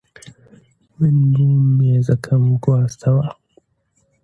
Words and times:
من 0.97 1.15
بووم 1.31 1.65
مێزەکەم 1.77 2.43
گواستەوە. 2.63 3.27